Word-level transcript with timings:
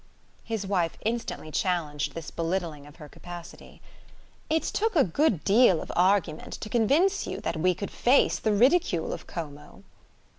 His 0.43 0.65
wife 0.65 0.97
instantly 1.05 1.51
challenged 1.51 2.15
this 2.15 2.31
belittling 2.31 2.87
of 2.87 2.95
her 2.95 3.07
capacity. 3.07 3.83
"It 4.49 4.63
took 4.63 4.95
a 4.95 5.03
good 5.03 5.43
deal 5.43 5.79
of 5.79 5.91
argument 5.95 6.53
to 6.53 6.69
convince 6.69 7.27
you 7.27 7.39
that 7.41 7.57
we 7.57 7.75
could 7.75 7.91
face 7.91 8.39
the 8.39 8.51
ridicule 8.53 9.13
of 9.13 9.27
Como!" 9.27 9.83